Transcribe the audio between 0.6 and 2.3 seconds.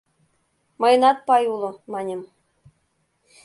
—Мыйынат пай уло, маньым.